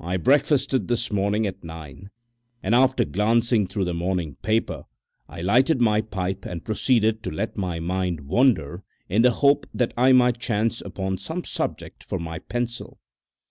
I 0.00 0.16
breakfasted 0.16 0.88
this 0.88 1.12
morning 1.12 1.46
at 1.46 1.62
nine, 1.62 2.08
and 2.62 2.74
after 2.74 3.04
glancing 3.04 3.66
through 3.66 3.84
the 3.84 3.92
morning 3.92 4.36
paper 4.40 4.84
I 5.28 5.42
lighted 5.42 5.82
my 5.82 6.00
pipe 6.00 6.46
and 6.46 6.64
proceeded 6.64 7.22
to 7.24 7.30
let 7.30 7.58
my 7.58 7.78
mind 7.78 8.20
wander 8.22 8.84
in 9.06 9.20
the 9.20 9.32
hope 9.32 9.66
that 9.74 9.92
I 9.98 10.12
might 10.14 10.38
chance 10.40 10.80
upon 10.80 11.18
some 11.18 11.44
subject 11.44 12.02
for 12.04 12.18
my 12.18 12.38
pencil. 12.38 12.98